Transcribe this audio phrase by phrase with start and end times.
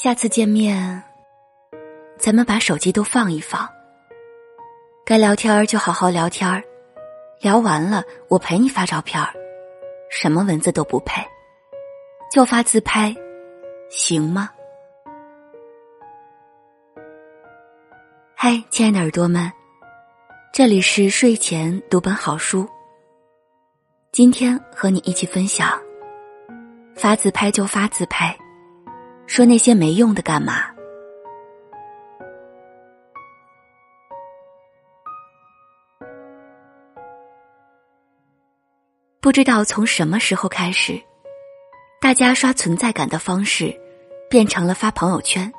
[0.00, 1.02] 下次见面，
[2.18, 3.68] 咱们把手机都放一放。
[5.04, 6.62] 该聊天就好好聊天
[7.40, 9.20] 聊完了我陪你发照片
[10.08, 11.20] 什么文字都不配，
[12.30, 13.12] 就发自拍，
[13.90, 14.50] 行吗？
[18.36, 19.50] 嗨，亲爱的耳朵们，
[20.52, 22.68] 这里是睡前读本好书。
[24.12, 25.76] 今天和你一起分享：
[26.94, 28.38] 发自拍就发自拍，
[29.28, 30.74] 说那些没用的干嘛？
[39.20, 40.98] 不知道从什么时候开始，
[42.00, 43.78] 大家刷存在感的方式
[44.30, 45.52] 变成了发朋友圈，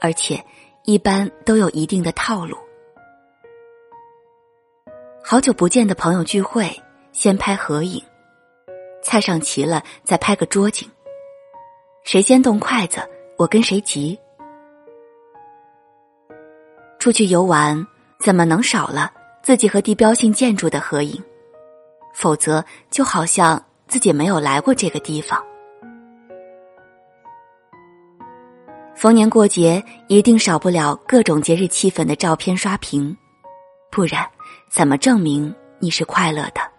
[0.00, 0.44] 而且
[0.84, 2.58] 一般都有一定的套路。
[5.22, 8.02] 好久不见的朋友聚会，先拍合影，
[9.00, 10.90] 菜上齐了再拍个桌景，
[12.02, 13.00] 谁先动筷子，
[13.36, 14.18] 我跟谁急。
[16.98, 17.86] 出去游玩，
[18.18, 19.12] 怎么能少了
[19.42, 21.22] 自己和地标性建筑的合影？
[22.12, 25.42] 否则，就好像自己没有来过这个地方。
[28.94, 33.16] 逢年过节，一定少不了各种节日气氛的照片刷屏，
[33.90, 34.28] 不然
[34.68, 36.69] 怎么证明你是快乐的？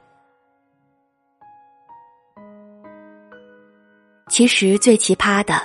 [4.31, 5.61] 其实最奇葩的，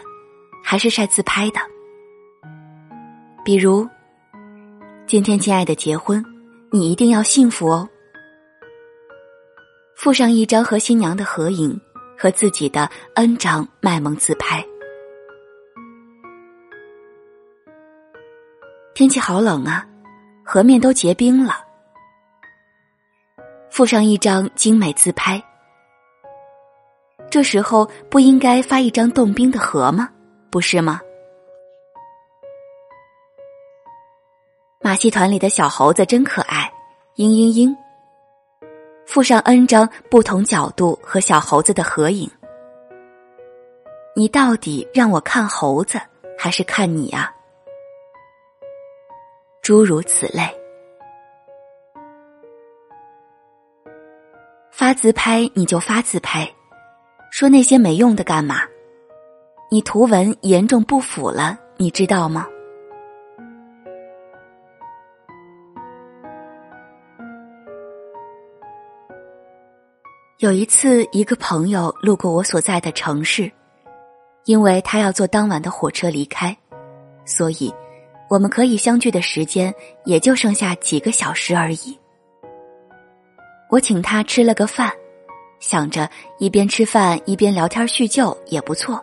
[0.60, 1.60] 还是晒自拍的。
[3.44, 3.88] 比如，
[5.06, 6.20] 今天亲爱的结婚，
[6.72, 7.88] 你一定要幸福哦。
[9.94, 11.80] 附上一张和新娘的合影，
[12.18, 14.66] 和自己的 N 张卖萌自拍。
[18.94, 19.86] 天气好冷啊，
[20.44, 21.54] 河面都结冰了。
[23.70, 25.40] 附上一张精美自拍。
[27.30, 30.08] 这时候不应该发一张冻冰的河吗？
[30.50, 31.00] 不是吗？
[34.80, 36.72] 马戏团里的小猴子真可爱，
[37.16, 37.76] 嘤嘤嘤。
[39.04, 42.30] 附上 N 张不同角度和小猴子的合影，
[44.14, 46.00] 你到底让我看猴子
[46.38, 47.32] 还是看你啊？
[49.62, 50.42] 诸如此类，
[54.70, 56.52] 发自拍你就发自拍，
[57.36, 58.62] 说那些没用的干嘛？
[59.70, 62.46] 你图文严重不符了，你知道吗？
[70.38, 73.52] 有一次，一个朋友路过我所在的城市，
[74.46, 76.56] 因为他要坐当晚的火车离开，
[77.26, 77.70] 所以
[78.30, 79.74] 我们可以相聚的时间
[80.06, 81.98] 也就剩下几个小时而已。
[83.68, 84.90] 我请他吃了个饭，
[85.60, 86.08] 想着
[86.38, 89.02] 一边吃饭一边聊天叙旧也不错。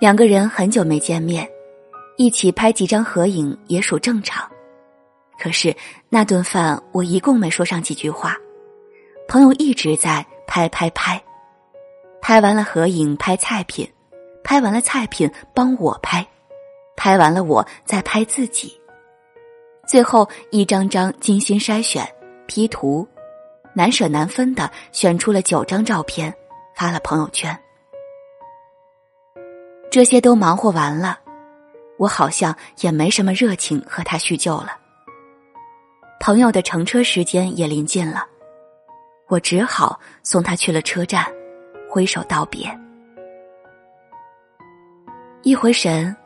[0.00, 1.48] 两个人很久没见面，
[2.16, 4.48] 一起拍几张合影也属正常。
[5.38, 5.74] 可是
[6.08, 8.36] 那顿饭我一共没说上几句话。
[9.28, 11.22] 朋友一直在拍拍拍，
[12.22, 13.86] 拍完了合影拍菜品，
[14.44, 16.26] 拍完了菜品帮我拍，
[16.96, 18.80] 拍完了我再拍自己，
[19.88, 22.06] 最后一张张精心筛选、
[22.46, 23.06] P 图，
[23.76, 26.34] 难舍难分的选出了九张照片，
[26.74, 27.54] 发了朋友圈。
[29.90, 31.20] 这些都忙活完了，
[31.98, 34.78] 我好像也没什么热情和他叙旧了。
[36.18, 38.26] 朋友的乘车时间也临近了。
[39.28, 41.26] 我只好送他去了车站，
[41.90, 42.66] 挥手道别。
[45.42, 46.16] 一回神，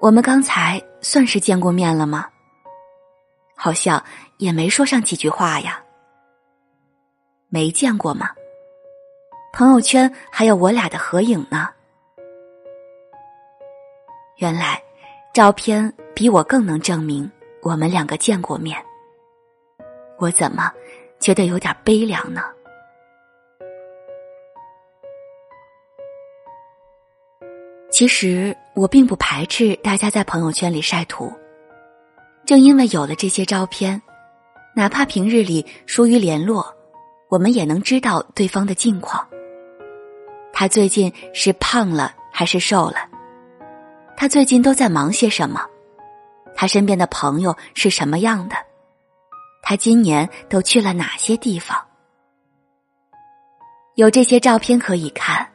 [0.00, 2.26] 我们刚才算是见过面了吗？
[3.54, 4.02] 好像
[4.38, 5.80] 也没说上几句话呀。
[7.52, 8.30] 没见过吗？
[9.52, 11.68] 朋友圈还有我俩的合影呢。
[14.36, 14.80] 原来，
[15.34, 17.28] 照片比我更能证明
[17.60, 18.80] 我们两个见过面。
[20.18, 20.72] 我怎么？
[21.18, 22.40] 觉得有点悲凉呢。
[27.90, 31.30] 其实我并不排斥大家在朋友圈里晒图，
[32.46, 34.00] 正因为有了这些照片，
[34.74, 36.74] 哪怕平日里疏于联络，
[37.30, 39.26] 我们也能知道对方的近况。
[40.52, 42.96] 他最近是胖了还是瘦了？
[44.16, 45.64] 他最近都在忙些什么？
[46.54, 48.56] 他身边的朋友是什么样的？
[49.62, 51.78] 他今年都去了哪些地方？
[53.94, 55.46] 有这些照片可以看，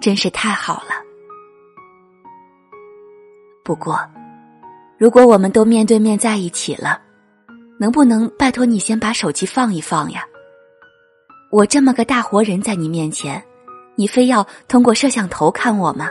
[0.00, 0.94] 真是太好了。
[3.64, 3.98] 不过，
[4.96, 7.00] 如果我们都面对面在一起了，
[7.78, 10.24] 能不能拜托你先把手机放一放呀？
[11.50, 13.42] 我这么个大活人在你面前，
[13.94, 16.08] 你非要通过摄像头看我吗？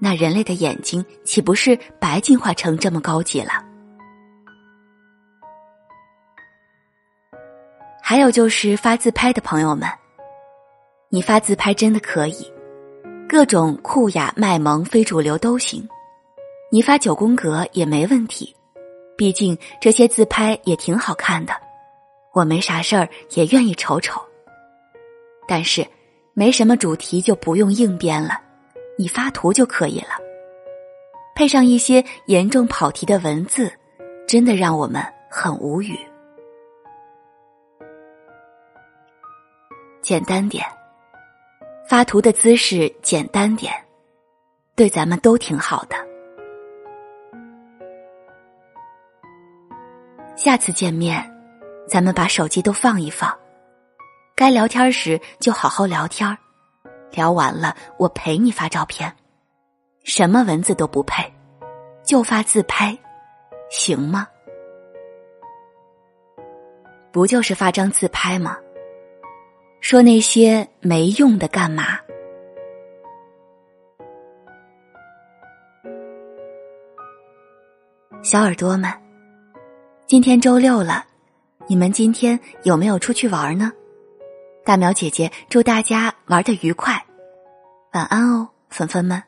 [0.00, 3.52] 那人类的眼睛岂不是白进化成这么高级了？
[8.02, 9.88] 还有就是发自拍的朋友们，
[11.10, 12.52] 你发自拍真的可以，
[13.28, 15.86] 各种酷雅卖萌非主流都行，
[16.72, 18.52] 你发九宫格也没问题，
[19.16, 21.52] 毕竟这些自拍也挺好看的，
[22.34, 24.20] 我没啥事儿也愿意瞅瞅。
[25.46, 25.86] 但是，
[26.34, 28.40] 没什么主题就不用硬编了，
[28.98, 30.10] 你发图就可以了，
[31.34, 33.72] 配上一些严重跑题的文字，
[34.26, 35.98] 真的让我们很无语。
[40.02, 40.64] 简单点，
[41.88, 43.72] 发图的姿势简单点，
[44.74, 45.96] 对咱们都挺好的。
[50.36, 51.20] 下次见面，
[51.88, 53.34] 咱们把手机都放一放，
[54.36, 56.36] 该聊天时就好好聊天
[57.10, 59.10] 聊完了我陪你发照片，
[60.04, 61.24] 什么文字都不配，
[62.04, 62.96] 就发自拍，
[63.70, 64.28] 行吗？
[67.10, 68.58] 不就是发张自拍吗？
[69.80, 71.98] 说那些没用的干嘛？
[78.22, 78.92] 小耳朵们，
[80.06, 81.06] 今天周六了，
[81.70, 83.70] 你们今天有没有出去玩呢？
[84.64, 87.04] 大苗姐姐祝大家玩的愉快，
[87.92, 89.22] 晚安哦，粉粉们。